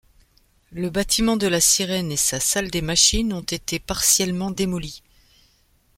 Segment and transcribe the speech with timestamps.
[0.71, 5.03] Le bâtiment de la sirène et sa salle des machines ont été partiellement démolis.